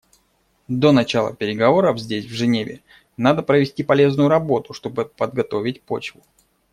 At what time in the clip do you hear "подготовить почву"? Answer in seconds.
5.05-6.23